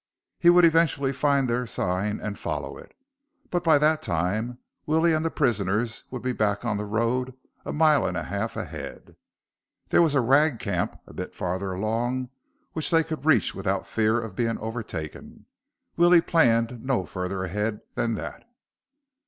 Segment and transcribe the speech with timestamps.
[0.39, 2.95] He would eventually find their sign and follow it.
[3.51, 7.35] But by that time Willie and the prisoners would be back on the road
[7.65, 9.15] a mile and a half ahead.
[9.89, 12.29] There was a ragcamp a bit farther along
[12.73, 15.45] which they could reach without fear of being overtaken.
[15.95, 18.49] Willie planned no further ahead than that.